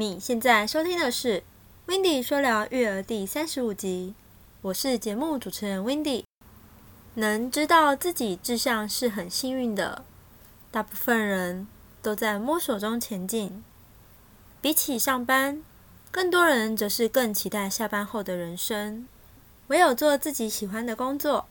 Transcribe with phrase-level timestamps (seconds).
[0.00, 1.40] 你现在收听的是
[1.84, 4.14] 《w i n d y 说聊育儿》第三十五集，
[4.62, 6.24] 我是节目主持人 w i n d y
[7.16, 10.02] 能知道自己志向是很幸运的，
[10.70, 11.68] 大部分人
[12.00, 13.62] 都在摸索中前进。
[14.62, 15.62] 比起上班，
[16.10, 19.06] 更多人则是更期待下班后的人生。
[19.66, 21.46] 唯有做自己喜欢的工作，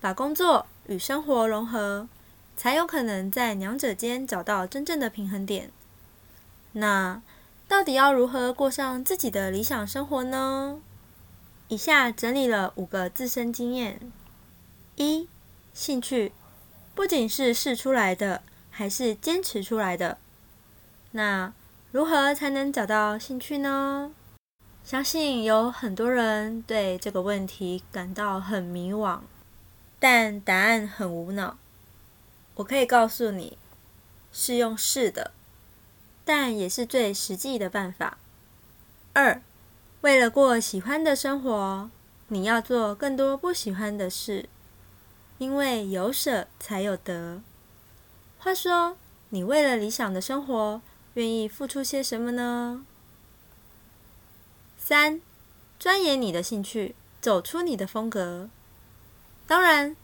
[0.00, 2.08] 把工作与生活融合，
[2.56, 5.70] 才有可能在两者间找到真正的平衡点。
[6.72, 7.22] 那
[7.72, 10.78] 到底要如何过上自己的理想生活呢？
[11.68, 14.12] 以下整理了五个自身经验：
[14.96, 15.26] 一、
[15.72, 16.32] 兴趣
[16.94, 20.18] 不仅是试出来的，还是坚持出来的。
[21.12, 21.54] 那
[21.92, 24.12] 如何才能找到兴趣呢？
[24.84, 29.20] 相信有很多人对这个问题感到很迷惘，
[29.98, 31.56] 但答案很无脑。
[32.56, 33.56] 我可以告诉你，
[34.30, 35.30] 是用试的。
[36.24, 38.18] 但也是最实际的办法。
[39.12, 39.42] 二，
[40.00, 41.90] 为了过喜欢的生活，
[42.28, 44.48] 你要做更多不喜欢的事，
[45.38, 47.40] 因为有舍才有得。
[48.38, 48.96] 话说，
[49.30, 50.80] 你为了理想的生活，
[51.14, 52.84] 愿意付出些什么呢？
[54.78, 55.20] 三，
[55.78, 58.48] 钻研你的兴趣，走出你的风格。
[59.46, 59.96] 当然，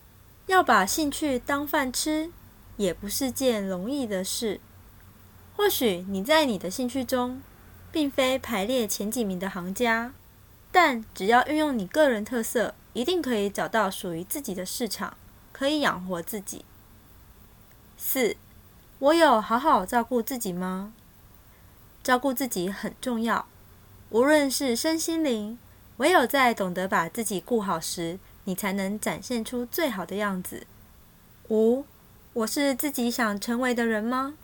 [0.47, 2.31] 要把兴趣当饭吃，
[2.77, 4.61] 也不是件容易的事。
[5.59, 7.43] 或许你在你的兴趣中，
[7.91, 10.13] 并非排列前几名的行家，
[10.71, 15.17] 但只要运用你个人特色，一定可以找到属于自己的市场，
[15.51, 16.65] 可以养活自己。
[17.97, 18.37] 四，
[19.01, 20.93] 我有好好照顾自己吗？
[22.05, 23.45] 照顾自己很重要，
[24.11, 25.59] 无论是身心灵，
[25.97, 30.69] 唯有在懂得把自己顾好时，你才能展现出最好的样子。
[31.49, 31.85] 五，
[32.33, 34.37] 我是自己想成为的人吗？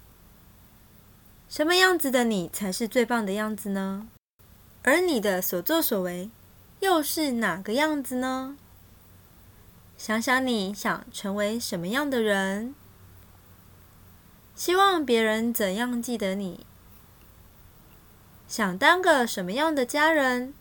[1.54, 4.08] 什么样子的你才是最棒的样子呢？
[4.82, 6.28] 而你的所作所为
[6.80, 8.56] 又是哪个样子呢？
[9.96, 12.74] 想想你想成为什么样的人，
[14.56, 16.66] 希望别人怎样记得你？
[18.48, 20.52] 想当个什么样的家人、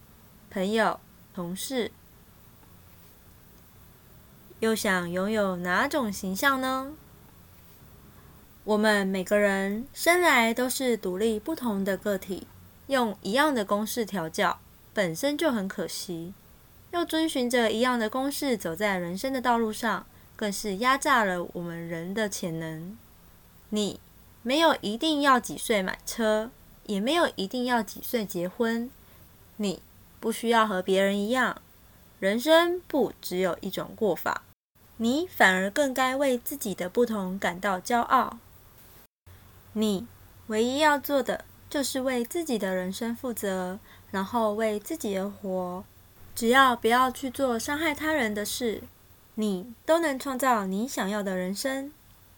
[0.51, 0.99] 朋友、
[1.33, 1.89] 同事？
[4.59, 6.93] 又想拥有哪种形象呢？
[8.65, 12.47] 我们每个人生来都是独立不同的个体，
[12.87, 14.57] 用一样的公式调教
[14.93, 16.33] 本身就很可惜，
[16.91, 20.05] 又遵循着一样的公式走在人生的道路上，
[20.37, 22.97] 更是压榨了我们人的潜能。
[23.71, 23.99] 你
[24.43, 26.49] 没有一定要几岁买车，
[26.85, 28.89] 也没有一定要几岁结婚，
[29.57, 29.81] 你
[30.21, 31.61] 不需要和别人一样，
[32.21, 34.43] 人生不只有一种过法，
[34.95, 38.37] 你反而更该为自己的不同感到骄傲。
[39.73, 40.05] 你
[40.47, 43.79] 唯一要做的就是为自己的人生负责，
[44.11, 45.83] 然后为自己而活。
[46.35, 48.83] 只要不要去做伤害他人的事，
[49.35, 51.91] 你都能创造你想要的人生。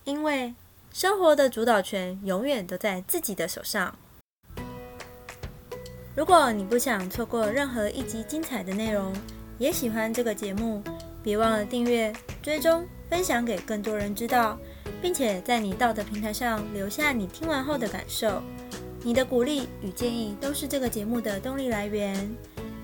[0.06, 0.54] 因为
[0.94, 3.98] 生活的主导权永远都在自己的手上。
[6.16, 9.14] 如果你不想错过任何一集精彩的内容，
[9.58, 10.82] 也喜欢这个节目，
[11.22, 14.58] 别忘了订阅、追踪、分享给更多人知道。
[15.02, 18.42] 并且在你到的平台上留下你听完后的感受，
[19.04, 22.36] 你的鼓励与建议都是这个节目的动力来源。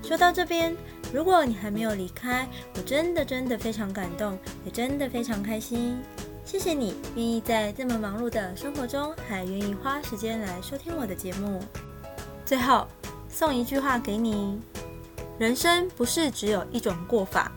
[0.02, 0.76] 说到这边，
[1.12, 5.96] 如果你还没有离开，我真的真的非常感动，也真的非常开心。
[6.44, 11.60] 谢谢你愿意在这么忙碌的生活中，还愿意花时间来收听我的节目。
[12.44, 12.86] 最后
[13.28, 14.60] 送一句话给你：
[15.38, 17.52] 人生不是只有一种过法，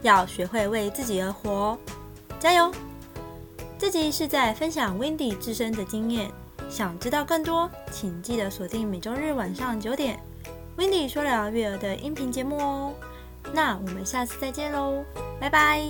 [0.00, 1.78] 要学会为自己而活。
[2.38, 2.72] 加油！
[3.80, 6.30] 这集是在分享 Windy 自身的经验，
[6.68, 10.20] 想知道更多，请记得锁定每周日晚上九点
[10.76, 12.92] ，Windy 说聊育儿的音频节目哦。
[13.54, 15.02] 那我们下次再见喽，
[15.40, 15.82] 拜拜。